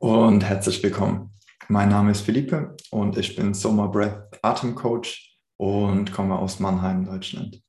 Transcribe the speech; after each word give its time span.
und 0.00 0.42
herzlich 0.42 0.82
willkommen. 0.82 1.30
Mein 1.68 1.90
Name 1.90 2.12
ist 2.12 2.22
Philippe 2.22 2.74
und 2.90 3.18
ich 3.18 3.36
bin 3.36 3.52
Soma 3.52 3.86
Breath 3.86 4.38
Atemcoach 4.42 5.38
und 5.58 6.10
komme 6.10 6.38
aus 6.38 6.58
Mannheim, 6.58 7.04
Deutschland. 7.04 7.62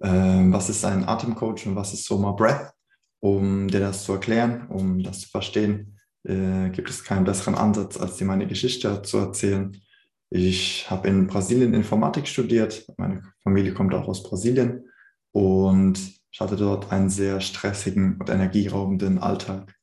Ähm, 0.00 0.52
was 0.52 0.70
ist 0.70 0.84
ein 0.84 1.08
Atemcoach 1.08 1.66
und 1.66 1.74
was 1.74 1.92
ist 1.92 2.04
Soma 2.04 2.30
Breath? 2.30 2.72
Um 3.18 3.66
dir 3.66 3.80
das 3.80 4.04
zu 4.04 4.12
erklären, 4.12 4.68
um 4.68 5.02
das 5.02 5.22
zu 5.22 5.30
verstehen, 5.30 5.98
äh, 6.22 6.70
gibt 6.70 6.90
es 6.90 7.02
keinen 7.02 7.24
besseren 7.24 7.56
Ansatz, 7.56 7.96
als 7.96 8.16
dir 8.16 8.24
meine 8.24 8.46
Geschichte 8.46 9.02
zu 9.02 9.18
erzählen. 9.18 9.76
Ich 10.30 10.88
habe 10.88 11.08
in 11.08 11.26
Brasilien 11.26 11.74
Informatik 11.74 12.28
studiert. 12.28 12.86
Meine 12.98 13.24
Familie 13.42 13.74
kommt 13.74 13.94
auch 13.94 14.06
aus 14.06 14.22
Brasilien 14.22 14.88
und 15.32 15.98
ich 16.30 16.40
hatte 16.40 16.54
dort 16.54 16.92
einen 16.92 17.10
sehr 17.10 17.40
stressigen 17.40 18.16
und 18.20 18.30
energieraubenden 18.30 19.18
Alltag. 19.18 19.74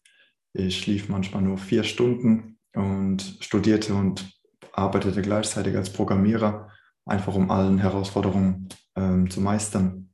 Ich 0.58 0.80
schlief 0.80 1.10
manchmal 1.10 1.42
nur 1.42 1.58
vier 1.58 1.84
Stunden 1.84 2.58
und 2.74 3.38
studierte 3.42 3.94
und 3.94 4.40
arbeitete 4.72 5.22
gleichzeitig 5.22 5.76
als 5.76 5.92
Programmierer, 5.92 6.70
einfach 7.06 7.36
um 7.36 7.52
allen 7.52 7.78
Herausforderungen 7.78 8.70
ähm, 8.96 9.30
zu 9.30 9.42
meistern 9.42 10.14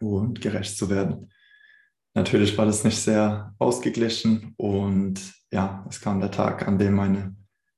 und 0.00 0.40
gerecht 0.40 0.76
zu 0.76 0.90
werden. 0.90 1.30
Natürlich 2.14 2.58
war 2.58 2.66
das 2.66 2.82
nicht 2.82 2.98
sehr 2.98 3.54
ausgeglichen 3.60 4.54
und 4.56 5.20
ja, 5.52 5.86
es 5.88 6.00
kam 6.00 6.18
der 6.18 6.32
Tag, 6.32 6.66
an 6.66 6.76
dem 6.76 6.94
meine 6.94 7.36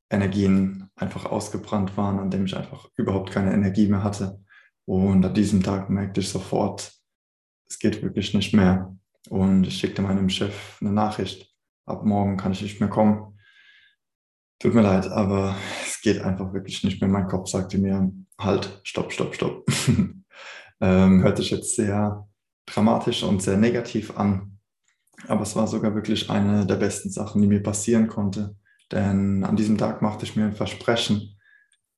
Energien 0.08 0.88
einfach 0.96 1.26
ausgebrannt 1.26 1.94
waren, 1.98 2.18
an 2.18 2.30
dem 2.30 2.46
ich 2.46 2.56
einfach 2.56 2.88
überhaupt 2.96 3.32
keine 3.32 3.52
Energie 3.52 3.86
mehr 3.86 4.02
hatte. 4.02 4.40
Und 4.86 5.26
an 5.26 5.34
diesem 5.34 5.62
Tag 5.62 5.90
merkte 5.90 6.20
ich 6.20 6.30
sofort, 6.30 6.90
es 7.68 7.78
geht 7.78 8.02
wirklich 8.02 8.32
nicht 8.32 8.54
mehr. 8.54 8.96
Und 9.28 9.66
ich 9.66 9.76
schickte 9.76 10.00
meinem 10.00 10.30
Chef 10.30 10.78
eine 10.80 10.92
Nachricht 10.92 11.51
ab 11.86 12.04
morgen 12.04 12.36
kann 12.36 12.52
ich 12.52 12.62
nicht 12.62 12.80
mehr 12.80 12.88
kommen. 12.88 13.38
Tut 14.58 14.74
mir 14.74 14.82
leid, 14.82 15.08
aber 15.08 15.56
es 15.84 16.00
geht 16.02 16.22
einfach 16.22 16.52
wirklich 16.52 16.84
nicht 16.84 17.00
mehr. 17.00 17.10
Mein 17.10 17.26
Kopf 17.26 17.48
sagte 17.48 17.78
mir, 17.78 18.12
halt, 18.38 18.80
stopp, 18.84 19.12
stopp, 19.12 19.34
stopp. 19.34 19.66
ähm, 20.80 21.22
hört 21.22 21.36
sich 21.36 21.50
jetzt 21.50 21.74
sehr 21.74 22.28
dramatisch 22.66 23.22
und 23.24 23.42
sehr 23.42 23.56
negativ 23.56 24.16
an. 24.16 24.58
Aber 25.28 25.42
es 25.42 25.56
war 25.56 25.66
sogar 25.66 25.94
wirklich 25.94 26.30
eine 26.30 26.66
der 26.66 26.76
besten 26.76 27.10
Sachen, 27.10 27.42
die 27.42 27.48
mir 27.48 27.62
passieren 27.62 28.08
konnte. 28.08 28.56
Denn 28.90 29.44
an 29.44 29.56
diesem 29.56 29.78
Tag 29.78 30.02
machte 30.02 30.24
ich 30.24 30.36
mir 30.36 30.44
ein 30.44 30.52
Versprechen. 30.52 31.38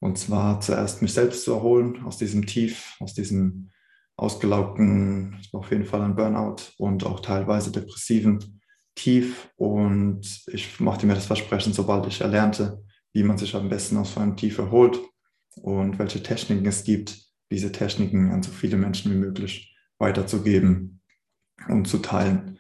Und 0.01 0.19
zwar 0.19 0.61
zuerst 0.61 1.03
mich 1.03 1.13
selbst 1.13 1.45
zu 1.45 1.53
erholen 1.53 2.05
aus 2.05 2.19
diesem 2.19 2.47
Tief, 2.47 2.97
aus 3.01 3.15
diesem 3.15 3.71
ausgelaugten, 4.17 5.41
auf 5.53 5.71
jeden 5.71 5.87
Fall 5.87 6.03
ein 6.03 6.15
Burnout 6.15 6.57
und 6.79 7.05
auch 7.05 7.21
teilweise 7.21 7.73
depressiven 7.73 8.61
tief 8.95 9.51
und 9.57 10.23
ich 10.47 10.81
machte 10.81 11.07
mir 11.07 11.15
das 11.15 11.27
Versprechen, 11.27 11.73
sobald 11.73 12.07
ich 12.07 12.21
erlernte, 12.21 12.83
wie 13.13 13.23
man 13.23 13.39
sich 13.39 13.55
am 13.55 13.69
besten 13.69 13.97
aus 13.97 14.15
so 14.15 14.21
einem 14.21 14.37
Tief 14.37 14.59
erholt 14.59 15.01
und 15.57 15.99
welche 15.99 16.23
Techniken 16.23 16.67
es 16.67 16.85
gibt, 16.85 17.17
diese 17.51 17.73
Techniken 17.73 18.31
an 18.31 18.43
so 18.43 18.51
viele 18.51 18.77
Menschen 18.77 19.13
wie 19.13 19.17
möglich 19.17 19.77
weiterzugeben 19.99 21.01
und 21.69 21.87
zu 21.87 21.99
teilen. 21.99 22.59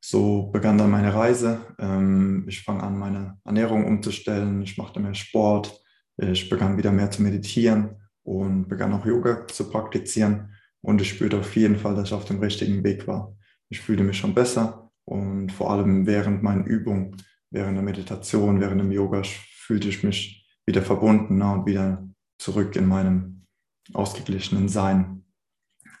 So 0.00 0.46
begann 0.52 0.78
dann 0.78 0.90
meine 0.90 1.12
Reise. 1.12 1.60
Ähm, 1.78 2.44
ich 2.48 2.62
fange 2.62 2.82
an, 2.84 2.98
meine 2.98 3.38
Ernährung 3.44 3.84
umzustellen. 3.84 4.62
Ich 4.62 4.78
machte 4.78 5.00
mehr 5.00 5.14
Sport. 5.14 5.82
Ich 6.16 6.48
begann 6.48 6.76
wieder 6.76 6.92
mehr 6.92 7.10
zu 7.10 7.22
meditieren 7.22 7.96
und 8.22 8.68
begann 8.68 8.92
auch 8.92 9.04
Yoga 9.04 9.46
zu 9.48 9.68
praktizieren. 9.70 10.54
Und 10.80 11.00
ich 11.00 11.10
spürte 11.10 11.38
auf 11.38 11.56
jeden 11.56 11.76
Fall, 11.76 11.96
dass 11.96 12.08
ich 12.08 12.14
auf 12.14 12.24
dem 12.24 12.38
richtigen 12.38 12.84
Weg 12.84 13.08
war. 13.08 13.36
Ich 13.68 13.80
fühlte 13.80 14.04
mich 14.04 14.18
schon 14.18 14.34
besser 14.34 14.77
und 15.08 15.50
vor 15.52 15.70
allem 15.70 16.06
während 16.06 16.42
meinen 16.42 16.66
Übungen, 16.66 17.16
während 17.50 17.76
der 17.76 17.82
Meditation, 17.82 18.60
während 18.60 18.80
dem 18.80 18.92
Yoga 18.92 19.22
fühlte 19.24 19.88
ich 19.88 20.02
mich 20.02 20.46
wieder 20.66 20.82
verbundener 20.82 21.54
und 21.54 21.66
wieder 21.66 22.06
zurück 22.38 22.76
in 22.76 22.86
meinem 22.86 23.46
ausgeglichenen 23.94 24.68
Sein. 24.68 25.24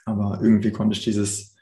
Aber 0.04 0.40
irgendwie 0.42 0.72
konnte 0.72 0.94
ich 0.94 1.04
dieses 1.04 1.56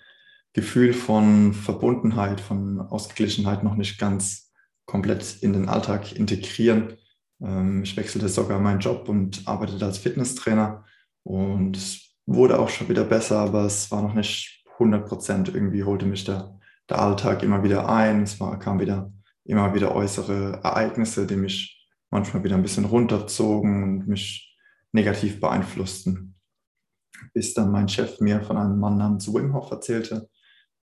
Gefühl 0.55 0.93
von 0.93 1.53
Verbundenheit, 1.53 2.41
von 2.41 2.81
Ausgeglichenheit 2.81 3.63
noch 3.63 3.77
nicht 3.77 3.97
ganz 4.01 4.53
komplett 4.85 5.41
in 5.41 5.53
den 5.53 5.69
Alltag 5.69 6.17
integrieren. 6.17 6.95
Ähm, 7.41 7.85
ich 7.85 7.97
wechselte 7.97 8.29
sogar 8.29 8.59
meinen 8.59 8.81
Job 8.81 9.09
und 9.09 9.47
arbeitete 9.47 9.85
als 9.85 9.99
Fitnesstrainer 9.99 10.85
und 11.23 11.77
es 11.77 12.17
wurde 12.27 12.59
auch 12.59 12.71
schon 12.71 12.89
wieder 12.89 13.05
besser, 13.05 13.39
aber 13.39 13.67
es 13.67 13.89
war 13.93 14.03
noch 14.03 14.15
nicht 14.15 14.65
100 14.73 15.07
Prozent. 15.07 15.49
Irgendwie 15.55 15.85
holte 15.85 16.07
mich 16.07 16.25
der 16.25 16.56
der 16.89 17.01
Alltag 17.01 17.43
immer 17.43 17.63
wieder 17.63 17.89
ein. 17.89 18.23
Es 18.23 18.39
war, 18.41 18.59
kam 18.59 18.81
wieder 18.81 19.13
immer 19.45 19.75
wieder 19.75 19.95
äußere 19.95 20.61
Ereignisse, 20.63 21.27
die 21.27 21.37
mich 21.37 21.89
manchmal 22.11 22.45
wieder 22.45 22.57
ein 22.57 22.63
bisschen 22.63 22.85
runterzogen 22.85 23.83
und 23.83 24.09
mich 24.09 24.57
negativ 24.93 25.41
beeinflussten. 25.41 26.35
Bis 27.33 27.55
dann 27.55 27.71
mein 27.71 27.89
Chef 27.89 28.21
mir 28.21 28.43
von 28.43 28.57
einem 28.57 28.79
Mann 28.79 28.99
namens 28.99 29.33
Wim 29.33 29.55
Hof 29.55 29.71
erzählte, 29.71 30.29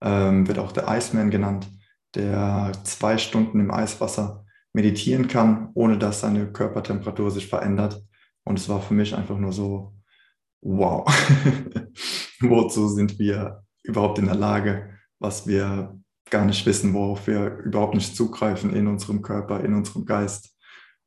ähm, 0.01 0.47
wird 0.47 0.59
auch 0.59 0.71
der 0.71 0.87
Iceman 0.87 1.29
genannt, 1.29 1.67
der 2.15 2.71
zwei 2.83 3.17
Stunden 3.17 3.59
im 3.59 3.71
Eiswasser 3.71 4.45
meditieren 4.73 5.27
kann, 5.27 5.69
ohne 5.73 5.97
dass 5.97 6.21
seine 6.21 6.51
Körpertemperatur 6.51 7.31
sich 7.31 7.47
verändert. 7.47 8.03
Und 8.43 8.57
es 8.57 8.69
war 8.69 8.81
für 8.81 8.93
mich 8.93 9.15
einfach 9.15 9.37
nur 9.37 9.51
so, 9.51 9.95
wow, 10.61 11.05
wozu 12.39 12.87
sind 12.87 13.19
wir 13.19 13.63
überhaupt 13.83 14.19
in 14.19 14.25
der 14.25 14.35
Lage, 14.35 14.89
was 15.21 15.47
wir 15.47 15.97
gar 16.29 16.45
nicht 16.45 16.65
wissen, 16.65 16.93
worauf 16.93 17.27
wir 17.27 17.57
überhaupt 17.59 17.93
nicht 17.93 18.15
zugreifen 18.15 18.73
in 18.73 18.87
unserem 18.87 19.21
Körper, 19.21 19.63
in 19.63 19.73
unserem 19.73 20.05
Geist. 20.05 20.57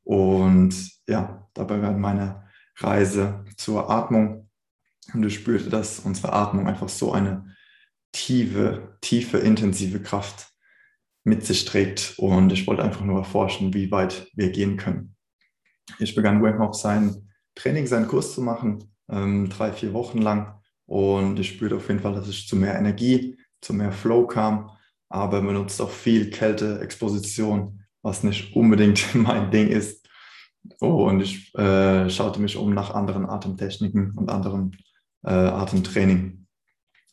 Und 0.03 0.73
ja, 1.07 1.47
dabei 1.53 1.81
war 1.81 1.91
meine 1.91 2.47
Reise 2.77 3.43
zur 3.57 3.89
Atmung 3.89 4.49
und 5.13 5.25
ich 5.25 5.35
spürte, 5.35 5.69
dass 5.69 5.99
unsere 5.99 6.33
Atmung 6.33 6.67
einfach 6.67 6.89
so 6.89 7.11
eine 7.11 7.55
tiefe, 8.11 8.97
tiefe, 9.01 9.37
intensive 9.37 10.01
Kraft 10.01 10.47
mit 11.23 11.45
sich 11.45 11.65
trägt. 11.65 12.15
Und 12.17 12.51
ich 12.53 12.65
wollte 12.65 12.83
einfach 12.83 13.01
nur 13.01 13.19
erforschen, 13.19 13.73
wie 13.73 13.91
weit 13.91 14.27
wir 14.33 14.49
gehen 14.49 14.77
können. 14.77 15.15
Ich 15.99 16.15
begann 16.15 16.41
Wim 16.41 16.59
Hof 16.59 16.75
sein 16.75 17.29
Training, 17.55 17.87
seinen 17.87 18.07
Kurs 18.07 18.33
zu 18.33 18.41
machen, 18.41 18.91
ähm, 19.09 19.49
drei, 19.49 19.71
vier 19.71 19.93
Wochen 19.93 20.19
lang. 20.19 20.59
Und 20.87 21.39
ich 21.39 21.49
spürte 21.49 21.75
auf 21.75 21.87
jeden 21.87 22.01
Fall, 22.01 22.13
dass 22.13 22.27
ich 22.27 22.47
zu 22.47 22.55
mehr 22.55 22.77
Energie, 22.77 23.37
zu 23.65 23.73
mehr 23.73 23.91
Flow 23.91 24.27
kam, 24.27 24.69
aber 25.09 25.41
benutzt 25.41 25.81
auch 25.81 25.89
viel 25.89 26.29
Kälteexposition, 26.29 27.81
was 28.01 28.23
nicht 28.23 28.55
unbedingt 28.55 29.03
mein 29.15 29.51
Ding 29.51 29.67
ist. 29.67 30.07
Oh, 30.79 31.07
und 31.07 31.21
ich 31.21 31.53
äh, 31.55 32.09
schaute 32.09 32.41
mich 32.41 32.57
um 32.57 32.73
nach 32.73 32.93
anderen 32.93 33.25
Atemtechniken 33.27 34.13
und 34.15 34.29
anderem 34.29 34.71
äh, 35.23 35.31
Atemtraining. 35.31 36.47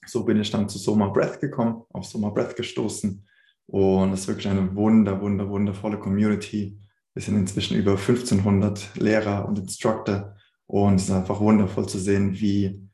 So 0.07 0.25
bin 0.25 0.41
ich 0.41 0.51
dann 0.51 0.69
zu 0.69 0.79
Soma 0.79 1.09
Breath 1.09 1.41
gekommen, 1.41 1.83
auf 1.91 2.07
Soma 2.07 2.31
Breath 2.31 2.57
gestoßen. 2.57 3.27
Und 3.67 4.13
es 4.13 4.21
ist 4.21 4.29
wirklich 4.29 4.49
eine 4.49 4.75
wunder, 4.75 5.21
wunder, 5.21 5.49
wundervolle 5.49 5.99
Community. 5.99 6.79
Wir 7.15 7.23
sind 7.23 7.37
inzwischen 7.37 7.77
über 7.77 7.93
1500 7.93 8.97
Lehrer 8.97 9.47
und 9.47 9.59
Instructor. 9.59 10.35
Und 10.67 10.97
es 10.97 11.05
ist 11.05 11.11
einfach 11.11 11.41
wundervoll 11.41 11.87
zu 11.87 11.99
sehen, 11.99 12.33
wie 12.35 12.89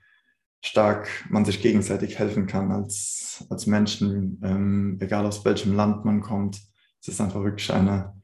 stark 0.60 1.08
man 1.30 1.44
sich 1.44 1.60
gegenseitig 1.60 2.18
helfen 2.18 2.46
kann 2.46 2.72
als, 2.72 3.44
als 3.50 3.66
Menschen, 3.66 4.40
ähm, 4.42 4.98
egal 5.00 5.24
aus 5.26 5.44
welchem 5.44 5.74
Land 5.74 6.04
man 6.04 6.20
kommt. 6.20 6.60
Es 7.00 7.08
ist 7.08 7.20
einfach 7.20 7.42
wirklich 7.44 7.72
eine, 7.72 8.14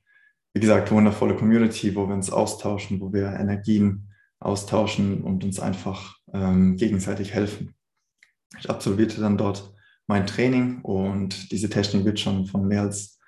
wie 0.53 0.61
gesagt, 0.61 0.91
wundervolle 0.91 1.37
Community, 1.37 1.95
wo 1.95 2.09
wir 2.09 2.15
uns 2.15 2.31
austauschen, 2.31 3.01
wo 3.01 3.13
wir 3.13 3.33
Energien 3.33 4.09
austauschen 4.41 5.23
und 5.23 5.45
uns 5.45 5.61
einfach 5.61 6.17
ähm, 6.33 6.77
gegenseitig 6.77 7.33
helfen. 7.33 7.75
Ich 8.59 8.69
absolvierte 8.69 9.21
dann 9.21 9.39
dort 9.39 9.73
mein 10.07 10.27
Training 10.27 10.81
und 10.83 11.51
diese 11.51 11.71
Technik 11.71 12.05
wird 12.05 12.21
schon 12.21 12.47
von 12.47 12.67
mehr 12.67 12.83
als 12.83 13.19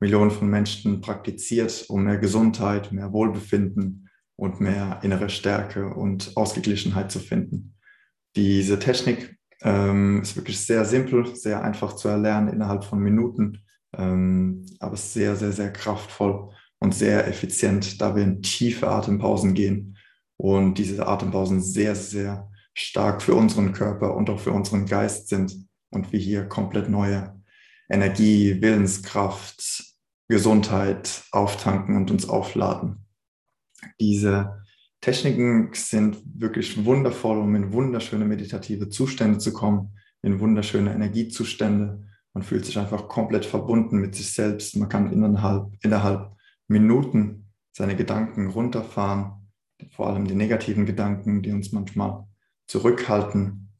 Millionen 0.00 0.30
von 0.30 0.48
Menschen 0.48 1.00
praktiziert, 1.00 1.84
um 1.88 2.04
mehr 2.04 2.18
Gesundheit, 2.18 2.90
mehr 2.90 3.12
Wohlbefinden 3.12 4.08
und 4.36 4.60
mehr 4.60 5.00
innere 5.02 5.28
Stärke 5.28 5.94
und 5.94 6.36
Ausgeglichenheit 6.36 7.12
zu 7.12 7.20
finden. 7.20 7.74
Diese 8.36 8.78
Technik 8.78 9.36
ähm, 9.62 10.22
ist 10.22 10.36
wirklich 10.36 10.64
sehr 10.64 10.84
simpel, 10.84 11.34
sehr 11.36 11.62
einfach 11.62 11.94
zu 11.94 12.08
erlernen 12.08 12.48
innerhalb 12.48 12.84
von 12.84 12.98
Minuten, 12.98 13.62
ähm, 13.96 14.66
aber 14.80 14.96
sehr, 14.96 15.36
sehr, 15.36 15.52
sehr 15.52 15.72
kraftvoll 15.72 16.50
und 16.78 16.94
sehr 16.94 17.28
effizient, 17.28 18.00
da 18.00 18.16
wir 18.16 18.24
in 18.24 18.42
tiefe 18.42 18.88
Atempausen 18.88 19.54
gehen 19.54 19.96
und 20.36 20.78
diese 20.78 21.06
Atempausen 21.06 21.60
sehr, 21.60 21.94
sehr 21.94 22.50
stark 22.74 23.22
für 23.22 23.34
unseren 23.34 23.72
Körper 23.72 24.16
und 24.16 24.30
auch 24.30 24.40
für 24.40 24.52
unseren 24.52 24.86
Geist 24.86 25.28
sind 25.28 25.68
und 25.90 26.12
wir 26.12 26.18
hier 26.18 26.46
komplett 26.48 26.88
neue 26.88 27.40
Energie, 27.88 28.60
Willenskraft, 28.60 29.84
Gesundheit 30.28 31.24
auftanken 31.30 31.96
und 31.96 32.10
uns 32.10 32.28
aufladen. 32.28 33.06
Diese 34.00 34.61
Techniken 35.02 35.70
sind 35.74 36.22
wirklich 36.40 36.84
wundervoll, 36.84 37.38
um 37.38 37.54
in 37.56 37.72
wunderschöne 37.72 38.24
meditative 38.24 38.88
Zustände 38.88 39.38
zu 39.38 39.52
kommen, 39.52 39.98
in 40.22 40.38
wunderschöne 40.38 40.94
Energiezustände 40.94 42.06
Man 42.34 42.44
fühlt 42.44 42.64
sich 42.64 42.78
einfach 42.78 43.08
komplett 43.08 43.44
verbunden 43.44 43.98
mit 43.98 44.14
sich 44.14 44.32
selbst. 44.32 44.76
Man 44.76 44.88
kann 44.88 45.12
innerhalb, 45.12 45.66
innerhalb 45.82 46.34
Minuten 46.68 47.52
seine 47.72 47.96
Gedanken 47.96 48.50
runterfahren, 48.50 49.50
vor 49.90 50.06
allem 50.06 50.26
die 50.26 50.36
negativen 50.36 50.86
Gedanken, 50.86 51.42
die 51.42 51.50
uns 51.50 51.72
manchmal 51.72 52.24
zurückhalten. 52.68 53.72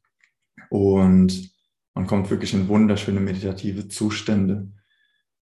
Und 0.71 1.53
man 1.95 2.07
kommt 2.09 2.31
wirklich 2.31 2.53
in 2.53 2.67
wunderschöne 2.67 3.21
meditative 3.21 3.87
Zustände. 3.87 4.73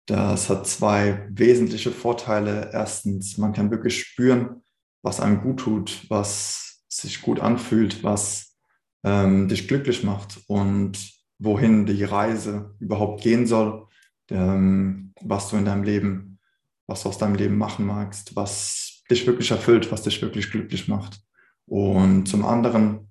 Das 0.06 0.50
hat 0.50 0.68
zwei 0.68 1.28
wesentliche 1.32 1.92
Vorteile. 1.92 2.72
Erstens, 2.74 3.38
man 3.38 3.54
kann 3.54 3.72
wirklich 3.72 4.04
spüren, 4.04 4.62
was 5.02 5.20
einem 5.20 5.42
gut 5.42 5.62
tut, 5.62 6.06
was 6.10 6.84
sich 6.88 7.22
gut 7.22 7.40
anfühlt, 7.40 8.04
was 8.04 8.58
ähm, 9.04 9.48
dich 9.48 9.68
glücklich 9.68 10.04
macht 10.04 10.40
und 10.48 10.98
wohin 11.40 11.86
die 11.86 12.04
Reise 12.04 12.76
überhaupt 12.80 13.22
gehen 13.22 13.48
soll, 13.48 13.88
ähm, 14.30 15.14
was 15.22 15.50
du 15.50 15.58
in 15.58 15.66
deinem 15.66 15.84
Leben, 15.84 16.40
was 16.88 17.04
du 17.04 17.10
aus 17.10 17.18
deinem 17.18 17.36
Leben 17.36 17.58
machen 17.58 17.86
magst, 17.86 18.36
was 18.36 19.04
dich 19.10 19.26
wirklich 19.26 19.52
erfüllt, 19.52 19.92
was 19.92 20.04
dich 20.04 20.22
wirklich 20.22 20.52
glücklich 20.52 20.88
macht. 20.88 21.20
Und 21.66 22.28
zum 22.28 22.46
anderen, 22.46 23.10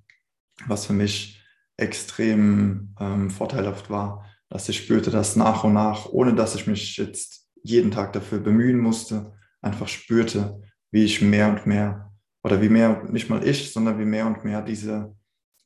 was 0.66 0.87
für 0.87 0.92
mich 0.92 1.42
extrem 1.76 2.94
ähm, 3.00 3.31
vorteilhaft 3.31 3.90
war, 3.90 4.26
dass 4.48 4.69
ich 4.69 4.78
spürte, 4.78 5.10
dass 5.10 5.37
nach 5.37 5.64
und 5.64 5.72
nach, 5.72 6.06
ohne 6.06 6.34
dass 6.34 6.54
ich 6.54 6.66
mich 6.66 6.96
jetzt 6.96 7.48
jeden 7.62 7.90
Tag 7.90 8.12
dafür 8.12 8.40
bemühen 8.40 8.78
musste, 8.78 9.32
einfach 9.60 9.88
spürte, 9.88 10.62
wie 10.90 11.04
ich 11.04 11.22
mehr 11.22 11.48
und 11.48 11.66
mehr, 11.66 12.12
oder 12.42 12.60
wie 12.62 12.69
mehr, 12.69 13.04
nicht 13.10 13.28
mal 13.28 13.46
ich, 13.46 13.72
sondern 13.72 13.98
wie 13.98 14.04
mehr 14.04 14.26
und 14.26 14.44
mehr 14.44 14.62
diese 14.62 15.14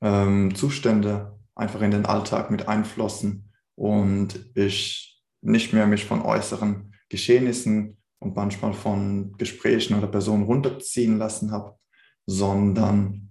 ähm, 0.01 0.55
Zustände 0.55 1.39
einfach 1.55 1.81
in 1.83 1.93
den 1.93 2.07
Alltag 2.07 2.51
mit 2.51 2.69
einflossen 2.69 3.53
und 3.77 4.51
ich 4.55 5.23
nicht 5.41 5.73
mehr 5.73 5.87
mich 5.87 6.05
von 6.05 6.23
äußeren 6.23 6.95
Geschehnissen 7.09 7.99
und 8.19 8.35
manchmal 8.35 8.73
von 8.73 9.33
Gesprächen 9.37 9.97
oder 9.97 10.07
Personen 10.07 10.45
runterziehen 10.45 11.19
lassen 11.19 11.53
habe, 11.53 11.77
sondern 12.27 13.29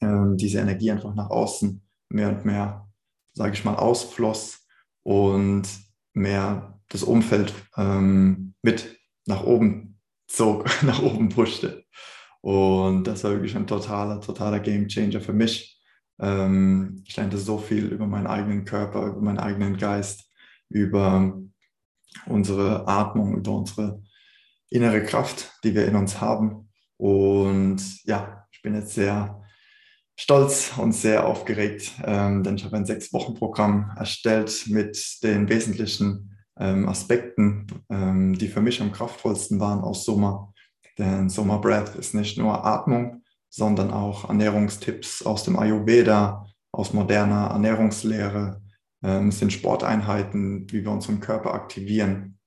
ähm, 0.00 0.36
diese 0.36 0.60
Energie 0.60 0.90
einfach 0.90 1.14
nach 1.14 1.30
außen 1.30 1.82
mehr 2.10 2.28
und 2.28 2.44
mehr, 2.44 2.88
sage 3.34 3.52
ich 3.52 3.64
mal, 3.64 3.76
ausfloss 3.76 4.66
und 5.02 5.68
mehr 6.12 6.80
das 6.88 7.02
Umfeld 7.02 7.52
ähm, 7.76 8.54
mit 8.62 8.98
nach 9.26 9.44
oben 9.44 9.87
zog, 10.28 10.66
nach 10.82 11.02
oben 11.02 11.28
pushte. 11.30 11.84
Und 12.40 13.04
das 13.04 13.24
war 13.24 13.32
wirklich 13.32 13.56
ein 13.56 13.66
totaler, 13.66 14.20
totaler 14.20 14.60
Game 14.60 14.86
Changer 14.86 15.20
für 15.20 15.32
mich 15.32 15.78
ähm, 16.20 17.02
ich 17.06 17.16
lernte 17.16 17.38
so 17.38 17.58
viel 17.58 17.86
über 17.86 18.06
meinen 18.06 18.26
eigenen 18.26 18.64
Körper, 18.64 19.06
über 19.06 19.20
meinen 19.20 19.38
eigenen 19.38 19.76
Geist, 19.76 20.30
über 20.68 21.38
unsere 22.26 22.86
Atmung, 22.88 23.36
über 23.36 23.52
unsere 23.52 24.02
innere 24.70 25.02
Kraft, 25.04 25.52
die 25.64 25.74
wir 25.74 25.86
in 25.86 25.96
uns 25.96 26.20
haben. 26.20 26.70
Und 26.96 28.04
ja, 28.04 28.46
ich 28.50 28.62
bin 28.62 28.74
jetzt 28.74 28.94
sehr 28.94 29.42
stolz 30.16 30.72
und 30.76 30.92
sehr 30.92 31.26
aufgeregt, 31.26 31.92
ähm, 32.04 32.42
denn 32.42 32.56
ich 32.56 32.64
habe 32.64 32.76
ein 32.76 32.86
Sechs-Wochen-Programm 32.86 33.92
erstellt 33.96 34.64
mit 34.66 35.22
den 35.22 35.48
wesentlichen 35.48 36.36
ähm, 36.58 36.88
Aspekten, 36.88 37.66
ähm, 37.88 38.36
die 38.36 38.48
für 38.48 38.60
mich 38.60 38.80
am 38.80 38.92
kraftvollsten 38.92 39.60
waren 39.60 39.80
aus 39.80 40.04
Soma. 40.04 40.52
Denn 40.98 41.30
Soma 41.30 41.58
Breath 41.58 41.94
ist 41.94 42.14
nicht 42.14 42.38
nur 42.38 42.64
Atmung, 42.64 43.22
sondern 43.48 43.90
auch 43.90 44.28
Ernährungstipps 44.28 45.24
aus 45.24 45.44
dem 45.44 45.58
Ayurveda, 45.58 46.46
aus 46.72 46.92
moderner 46.92 47.48
Ernährungslehre. 47.50 48.60
Ähm, 49.02 49.28
es 49.28 49.38
sind 49.38 49.52
Sporteinheiten, 49.52 50.66
wie 50.70 50.84
wir 50.84 50.90
unseren 50.90 51.20
Körper 51.20 51.54
aktivieren 51.54 52.38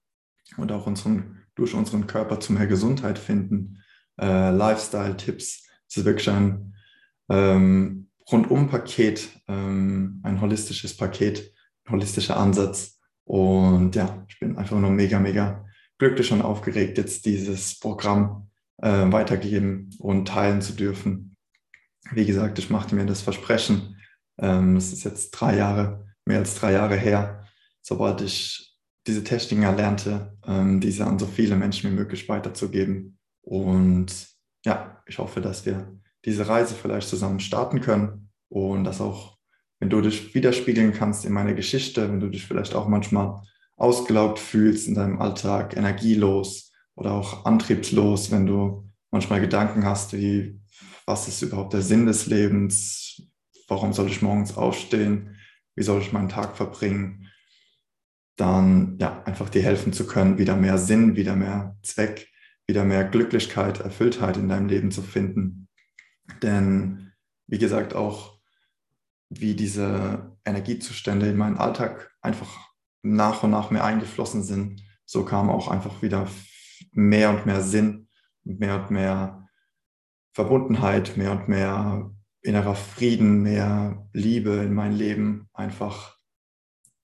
und 0.57 0.71
auch 0.71 0.85
unseren, 0.85 1.43
durch 1.55 1.73
unseren 1.73 2.07
Körper 2.07 2.39
zu 2.39 2.53
mehr 2.53 2.67
Gesundheit 2.67 3.17
finden. 3.17 3.81
Äh, 4.19 4.51
Lifestyle-Tipps. 4.51 5.67
Es 5.87 5.97
ist 5.97 6.05
wirklich 6.05 6.29
ein 6.29 6.75
ähm, 7.29 8.09
Rundum-Paket, 8.31 9.29
ähm, 9.47 10.19
ein 10.23 10.41
holistisches 10.41 10.95
Paket, 10.95 11.53
ein 11.85 11.93
holistischer 11.93 12.37
Ansatz. 12.37 13.00
Und 13.31 13.95
ja, 13.95 14.25
ich 14.27 14.37
bin 14.41 14.57
einfach 14.57 14.77
nur 14.77 14.89
mega, 14.89 15.17
mega 15.17 15.63
glücklich 15.97 16.33
und 16.33 16.41
aufgeregt, 16.41 16.97
jetzt 16.97 17.25
dieses 17.25 17.79
Programm 17.79 18.49
äh, 18.81 19.09
weitergeben 19.09 19.89
und 19.99 20.27
teilen 20.27 20.61
zu 20.61 20.73
dürfen. 20.73 21.37
Wie 22.11 22.25
gesagt, 22.25 22.59
ich 22.59 22.69
machte 22.69 22.93
mir 22.93 23.05
das 23.05 23.21
Versprechen. 23.21 23.95
Ähm, 24.37 24.75
es 24.75 24.91
ist 24.91 25.05
jetzt 25.05 25.31
drei 25.31 25.55
Jahre, 25.55 26.07
mehr 26.25 26.39
als 26.39 26.55
drei 26.55 26.73
Jahre 26.73 26.97
her, 26.97 27.47
sobald 27.81 28.19
ich 28.19 28.77
diese 29.07 29.23
Techniken 29.23 29.63
erlernte, 29.63 30.37
ähm, 30.45 30.81
diese 30.81 31.07
an 31.07 31.17
so 31.17 31.25
viele 31.25 31.55
Menschen 31.55 31.89
wie 31.89 31.95
möglich 31.95 32.27
weiterzugeben. 32.27 33.17
Und 33.43 34.27
ja, 34.65 35.01
ich 35.05 35.19
hoffe, 35.19 35.39
dass 35.39 35.65
wir 35.65 35.97
diese 36.25 36.49
Reise 36.49 36.75
vielleicht 36.75 37.07
zusammen 37.07 37.39
starten 37.39 37.79
können 37.79 38.29
und 38.49 38.83
dass 38.83 38.99
auch, 38.99 39.37
wenn 39.81 39.89
du 39.89 39.99
dich 39.99 40.33
widerspiegeln 40.35 40.93
kannst 40.93 41.25
in 41.25 41.33
meiner 41.33 41.55
Geschichte, 41.55 42.09
wenn 42.09 42.19
du 42.19 42.29
dich 42.29 42.45
vielleicht 42.45 42.75
auch 42.75 42.87
manchmal 42.87 43.41
ausgelaugt 43.75 44.37
fühlst 44.39 44.87
in 44.87 44.93
deinem 44.93 45.19
Alltag, 45.19 45.75
energielos, 45.75 46.71
oder 46.95 47.13
auch 47.13 47.45
antriebslos, 47.45 48.29
wenn 48.31 48.45
du 48.45 48.87
manchmal 49.09 49.41
Gedanken 49.41 49.85
hast, 49.85 50.13
wie, 50.13 50.61
was 51.05 51.27
ist 51.27 51.41
überhaupt 51.41 51.73
der 51.73 51.81
Sinn 51.81 52.05
des 52.05 52.27
Lebens? 52.27 53.23
Warum 53.67 53.91
soll 53.91 54.07
ich 54.07 54.21
morgens 54.21 54.55
aufstehen? 54.55 55.37
Wie 55.75 55.83
soll 55.83 56.01
ich 56.01 56.13
meinen 56.13 56.29
Tag 56.29 56.55
verbringen? 56.55 57.27
Dann 58.35 58.97
ja, 58.99 59.23
einfach 59.23 59.49
dir 59.49 59.63
helfen 59.63 59.93
zu 59.93 60.05
können, 60.05 60.37
wieder 60.37 60.55
mehr 60.55 60.77
Sinn, 60.77 61.15
wieder 61.15 61.35
mehr 61.35 61.75
Zweck, 61.81 62.27
wieder 62.67 62.83
mehr 62.83 63.03
Glücklichkeit, 63.03 63.79
Erfülltheit 63.79 64.37
in 64.37 64.49
deinem 64.49 64.67
Leben 64.67 64.91
zu 64.91 65.01
finden. 65.01 65.69
Denn 66.43 67.13
wie 67.47 67.57
gesagt, 67.57 67.95
auch 67.95 68.40
wie 69.31 69.55
diese 69.55 70.35
Energiezustände 70.45 71.27
in 71.27 71.37
meinen 71.37 71.57
Alltag 71.57 72.11
einfach 72.21 72.71
nach 73.01 73.43
und 73.43 73.51
nach 73.51 73.71
mehr 73.71 73.85
eingeflossen 73.85 74.43
sind, 74.43 74.81
so 75.05 75.23
kam 75.23 75.49
auch 75.49 75.69
einfach 75.69 76.01
wieder 76.01 76.27
mehr 76.91 77.29
und 77.29 77.45
mehr 77.45 77.61
Sinn, 77.61 78.09
mehr 78.43 78.81
und 78.81 78.91
mehr 78.91 79.47
Verbundenheit, 80.33 81.17
mehr 81.17 81.31
und 81.31 81.47
mehr 81.47 82.11
innerer 82.41 82.75
Frieden, 82.75 83.41
mehr 83.41 84.07
Liebe 84.13 84.51
in 84.51 84.73
mein 84.73 84.93
Leben 84.93 85.49
einfach 85.53 86.17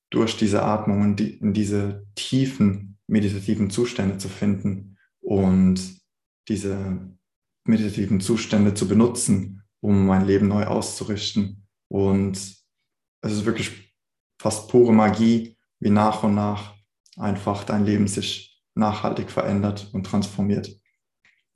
durch 0.09 0.37
diese 0.37 0.63
Atmung 0.63 1.17
in 1.17 1.53
diese 1.53 2.05
tiefen 2.15 2.97
meditativen 3.07 3.69
Zustände 3.69 4.17
zu 4.17 4.27
finden 4.29 4.97
und 5.21 6.01
diese 6.49 7.17
meditativen 7.65 8.19
Zustände 8.19 8.73
zu 8.73 8.87
benutzen, 8.87 9.63
um 9.81 10.05
mein 10.05 10.25
Leben 10.25 10.47
neu 10.47 10.65
auszurichten. 10.65 11.66
Und 11.89 12.37
es 12.37 13.31
ist 13.31 13.45
wirklich 13.45 13.93
fast 14.39 14.69
pure 14.69 14.93
Magie, 14.93 15.57
wie 15.79 15.89
nach 15.89 16.23
und 16.23 16.35
nach 16.35 16.75
einfach 17.17 17.63
dein 17.63 17.85
Leben 17.85 18.07
sich 18.07 18.63
nachhaltig 18.75 19.31
verändert 19.31 19.89
und 19.93 20.05
transformiert. 20.05 20.67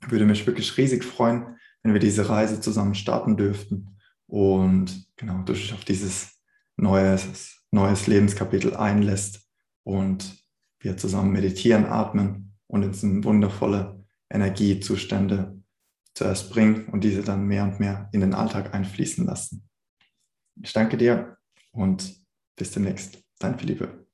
Ich 0.01 0.11
würde 0.11 0.25
mich 0.25 0.47
wirklich 0.47 0.75
riesig 0.77 1.03
freuen, 1.03 1.57
wenn 1.83 1.93
wir 1.93 1.99
diese 1.99 2.29
Reise 2.29 2.59
zusammen 2.59 2.95
starten 2.95 3.37
dürften 3.37 3.97
und 4.27 5.07
genau 5.15 5.43
durch 5.43 5.73
auf 5.73 5.85
dieses 5.85 6.41
neues, 6.77 7.63
neues 7.71 8.07
Lebenskapitel 8.07 8.75
einlässt 8.75 9.47
und 9.83 10.37
wir 10.79 10.97
zusammen 10.97 11.31
meditieren, 11.31 11.85
atmen 11.85 12.57
und 12.67 13.03
in 13.03 13.23
wundervolle 13.23 14.03
Energiezustände 14.29 15.61
zuerst 16.15 16.51
bringen 16.51 16.87
und 16.87 17.03
diese 17.03 17.21
dann 17.21 17.45
mehr 17.45 17.63
und 17.63 17.79
mehr 17.79 18.09
in 18.11 18.21
den 18.21 18.33
Alltag 18.33 18.73
einfließen 18.73 19.25
lassen. 19.25 19.69
Ich 20.61 20.73
danke 20.73 20.97
dir 20.97 21.37
und 21.71 22.21
bis 22.55 22.71
demnächst. 22.71 23.23
Dein 23.39 23.57
Philippe. 23.57 24.07